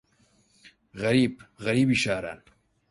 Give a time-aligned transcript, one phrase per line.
[1.01, 2.39] غەریب غەریبی شاران